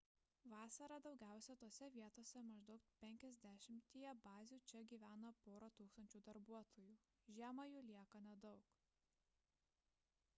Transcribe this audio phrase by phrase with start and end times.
[0.51, 6.97] vasarą daugiausia tose vietose maždaug penkiasdešimtyje bazių čia gyvena pora tūkstančių darbuotojų
[7.37, 8.73] žiemą jų lieka nedaug